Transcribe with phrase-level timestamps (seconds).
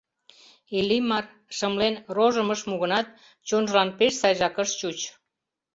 [0.77, 1.25] Иллимар,
[1.57, 3.07] шымлен, рожым ыш му гынат,
[3.47, 4.99] чонжылан пеш сайжак ыш чуч.